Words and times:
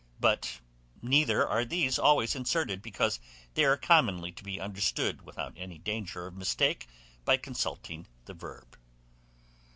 But 0.19 0.61
neither 1.03 1.47
are 1.47 1.63
these 1.63 1.99
always 1.99 2.33
inserted, 2.35 2.81
because 2.81 3.19
they 3.53 3.65
are 3.65 3.77
commonly 3.77 4.31
to 4.31 4.43
be 4.43 4.59
understood, 4.59 5.21
without 5.21 5.53
any 5.55 5.77
danger 5.77 6.25
of 6.25 6.35
mistake, 6.35 6.87
by 7.23 7.37
consulting 7.37 8.07
the 8.25 8.33
verb. 8.33 8.79